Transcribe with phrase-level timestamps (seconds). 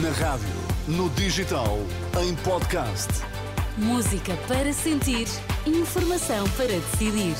[0.00, 0.48] Na rádio,
[0.88, 1.76] no digital,
[2.18, 3.08] em podcast.
[3.76, 5.28] Música para sentir,
[5.66, 7.36] informação para decidir.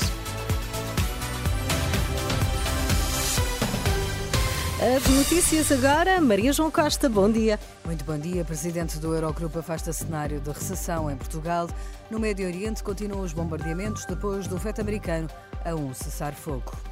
[4.95, 7.59] As notícias agora, Maria João Costa, bom dia.
[7.86, 8.45] Muito bom dia.
[8.45, 11.71] Presidente do Eurogrupo afasta cenário de recessão em Portugal.
[12.11, 15.27] No Médio Oriente continuam os bombardeamentos depois do veto americano
[15.64, 16.91] a um cessar-fogo.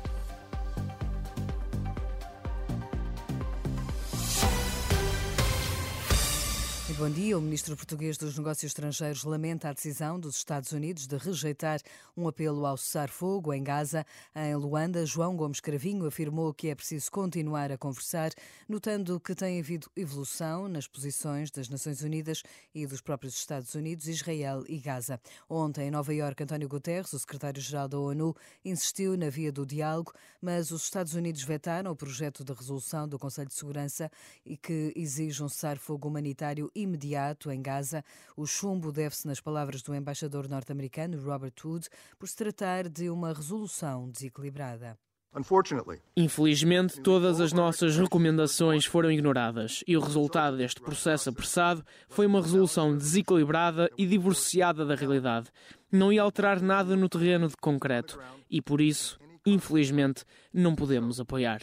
[7.00, 7.38] Bom dia.
[7.38, 11.80] O ministro português dos Negócios Estrangeiros lamenta a decisão dos Estados Unidos de rejeitar
[12.14, 14.04] um apelo ao cessar-fogo em Gaza.
[14.36, 18.32] Em Luanda, João Gomes Cravinho afirmou que é preciso continuar a conversar,
[18.68, 22.42] notando que tem havido evolução nas posições das Nações Unidas
[22.74, 25.18] e dos próprios Estados Unidos, Israel e Gaza.
[25.48, 30.12] Ontem, em Nova Iorque, António Guterres, o secretário-geral da ONU, insistiu na via do diálogo,
[30.38, 34.10] mas os Estados Unidos vetaram o projeto de resolução do Conselho de Segurança
[34.44, 38.04] e que exige um cessar-fogo humanitário imediato imediato em Gaza.
[38.36, 43.32] O chumbo deve-se, nas palavras do embaixador norte-americano Robert Wood, por se tratar de uma
[43.32, 44.98] resolução desequilibrada.
[46.16, 52.42] Infelizmente, todas as nossas recomendações foram ignoradas e o resultado deste processo apressado foi uma
[52.42, 55.48] resolução desequilibrada e divorciada da realidade.
[55.90, 58.18] Não ia alterar nada no terreno de concreto
[58.50, 61.60] e, por isso, infelizmente, não podemos apoiar.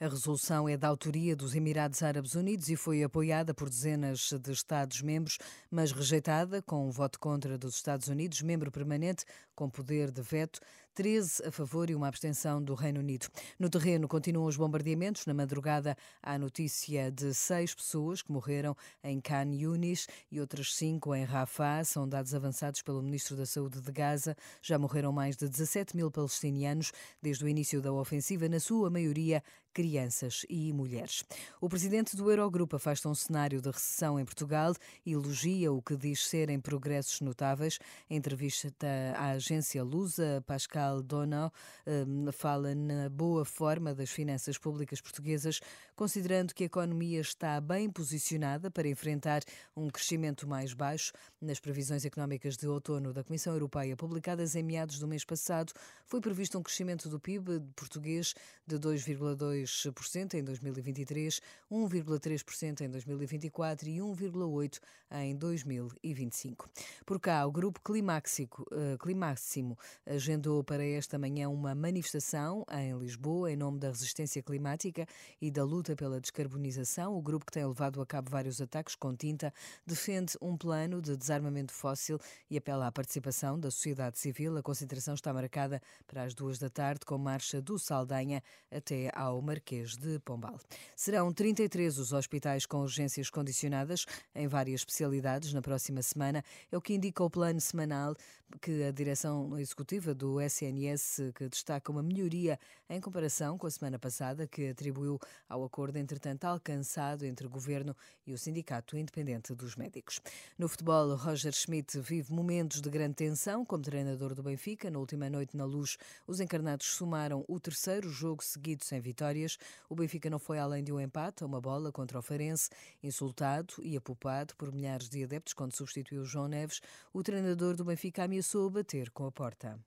[0.00, 4.52] A resolução é da autoria dos Emirados Árabes Unidos e foi apoiada por dezenas de
[4.52, 5.38] Estados-membros,
[5.70, 10.58] mas rejeitada com o voto contra dos Estados Unidos, membro permanente com poder de veto,
[10.94, 13.26] 13 a favor e uma abstenção do Reino Unido.
[13.58, 15.24] No terreno continuam os bombardeamentos.
[15.26, 21.14] Na madrugada há notícia de seis pessoas que morreram em Khan Yunis e outras cinco
[21.14, 21.84] em Rafah.
[21.84, 24.36] São dados avançados pelo Ministro da Saúde de Gaza.
[24.60, 29.42] Já morreram mais de 17 mil palestinianos desde o início da ofensiva, na sua maioria
[29.72, 31.24] crianças e mulheres.
[31.60, 35.96] O presidente do Eurogrupo afasta um cenário de recessão em Portugal e elogia o que
[35.96, 37.78] diz serem progressos notáveis.
[38.08, 38.72] Em entrevista
[39.16, 41.52] à agência Lusa, Pascal Donau
[41.86, 45.60] hum, fala na boa forma das finanças públicas portuguesas,
[45.94, 49.42] considerando que a economia está bem posicionada para enfrentar
[49.76, 51.12] um crescimento mais baixo.
[51.40, 55.72] Nas previsões económicas de outono da Comissão Europeia, publicadas em meados do mês passado,
[56.06, 58.34] foi previsto um crescimento do PIB português
[58.66, 61.40] de 2,2 2% em 2023,
[61.70, 64.80] 1,3% em 2024 e 1,8%
[65.12, 66.68] em 2025.
[67.04, 73.56] Por cá, o Grupo uh, Climáximo agendou para esta manhã uma manifestação em Lisboa em
[73.56, 75.06] nome da resistência climática
[75.40, 77.16] e da luta pela descarbonização.
[77.16, 79.52] O grupo que tem levado a cabo vários ataques com tinta
[79.84, 84.56] defende um plano de desarmamento fóssil e apela à participação da sociedade civil.
[84.56, 89.42] A concentração está marcada para as duas da tarde com marcha do Saldanha até ao
[89.50, 90.60] Marquês de Pombal.
[90.94, 96.44] Serão 33 os hospitais com urgências condicionadas em várias especialidades na próxima semana.
[96.70, 98.14] É o que indica o plano semanal
[98.58, 102.58] que a direção executiva do SNS que destaca uma melhoria
[102.88, 105.18] em comparação com a semana passada, que atribuiu
[105.48, 107.94] ao acordo entretanto alcançado entre o governo
[108.26, 110.20] e o Sindicato Independente dos Médicos.
[110.58, 114.90] No futebol, Roger Schmidt vive momentos de grande tensão como treinador do Benfica.
[114.90, 115.96] Na última noite na Luz,
[116.26, 119.58] os encarnados somaram o terceiro jogo seguido sem vitória vitórias.
[119.88, 122.68] O Benfica não foi além de um empate a uma bola contra o Farense.
[123.02, 126.80] Insultado e apupado por milhares de adeptos quando substituiu João Neves,
[127.12, 129.78] o treinador do Benfica ameaçou bater com a porta.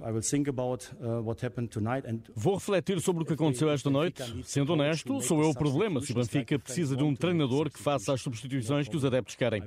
[0.00, 1.22] Uh,
[2.34, 4.22] Vou refletir sobre o que aconteceu esta noite.
[4.42, 8.14] Sendo honesto, sou eu o problema se o Benfica precisa de um treinador que faça
[8.14, 9.62] as substituições que os adeptos querem.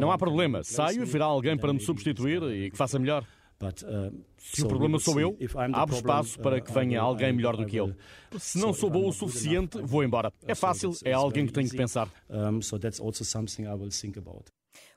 [0.00, 0.64] Não há problema.
[0.64, 3.22] Saio e virá alguém para me substituir e que faça melhor.
[3.58, 5.36] Uh, se o problema sou eu,
[5.72, 7.94] abro espaço para que uh, venha alguém melhor do que eu.
[8.38, 10.30] Se não sou bom o suficiente, vou embora.
[10.46, 12.08] É fácil, é alguém que tenho que pensar.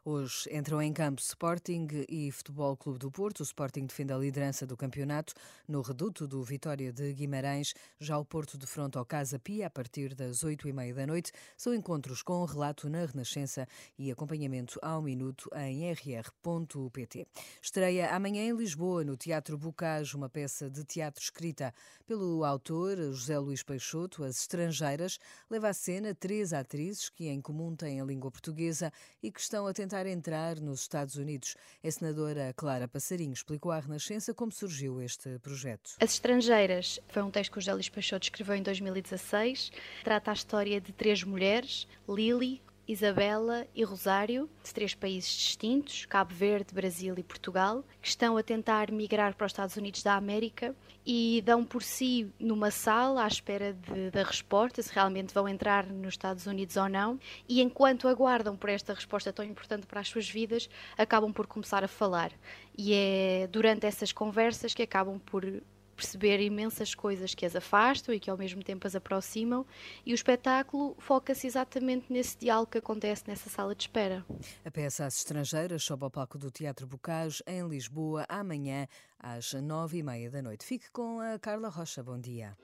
[0.06, 3.42] Hoje entram em campo Sporting e Futebol Clube do Porto.
[3.42, 5.34] O Sporting defende a liderança do campeonato
[5.68, 7.74] no reduto do Vitória de Guimarães.
[8.00, 11.06] Já o Porto de frente ao Casa Pia, a partir das oito e meia da
[11.06, 11.34] noite.
[11.58, 17.28] São encontros com relato na Renascença e acompanhamento ao minuto em rr.pt.
[17.62, 21.74] Estreia amanhã em Lisboa, no Teatro Bocage, uma peça de teatro escrita
[22.08, 24.24] pelo autor José Luís Peixoto.
[24.24, 25.20] As Estrangeiras
[25.50, 29.68] leva à cena três atrizes que em comum têm a língua portuguesa e que estão
[29.68, 31.56] a tentar tentar entrar nos Estados Unidos.
[31.84, 35.96] A senadora Clara Passarinho explicou à Renascença como surgiu este projeto.
[36.00, 39.72] As Estrangeiras foi um texto que o Luís Peixoto escreveu em 2016.
[40.04, 46.34] Trata a história de três mulheres, Lily, Isabela e Rosário, de três países distintos, Cabo
[46.34, 50.76] Verde, Brasil e Portugal, que estão a tentar migrar para os Estados Unidos da América
[51.06, 55.86] e dão por si numa sala à espera de, da resposta, se realmente vão entrar
[55.86, 60.08] nos Estados Unidos ou não, e enquanto aguardam por esta resposta tão importante para as
[60.08, 62.32] suas vidas, acabam por começar a falar.
[62.76, 65.46] E é durante essas conversas que acabam por
[66.00, 69.66] perceber imensas coisas que as afastam e que ao mesmo tempo as aproximam,
[70.06, 74.26] e o espetáculo foca-se exatamente nesse diálogo que acontece nessa sala de espera.
[74.64, 78.88] A peça As Estrangeiras sobe ao palco do Teatro Bocage, em Lisboa, amanhã,
[79.20, 80.66] às nove e meia da noite.
[80.66, 82.02] Fique com a Carla Rocha.
[82.02, 82.56] Bom dia.